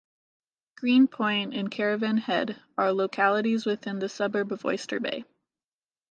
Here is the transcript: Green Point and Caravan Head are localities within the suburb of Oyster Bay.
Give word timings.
Green 0.77 1.07
Point 1.07 1.53
and 1.53 1.69
Caravan 1.69 2.17
Head 2.17 2.59
are 2.75 2.91
localities 2.91 3.67
within 3.67 3.99
the 3.99 4.09
suburb 4.09 4.51
of 4.51 4.65
Oyster 4.65 4.99
Bay. 4.99 5.25